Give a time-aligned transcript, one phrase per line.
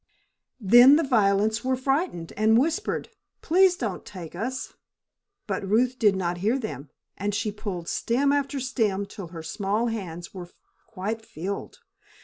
[0.59, 3.09] Then the violets were frightened and whispered,
[3.43, 4.73] "Please don't take us!"
[5.45, 9.89] But Ruth did not hear them, and she pulled stem after stem till her small
[9.89, 10.49] hands were
[10.87, 11.81] quite filled.